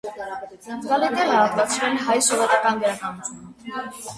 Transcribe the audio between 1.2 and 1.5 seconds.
է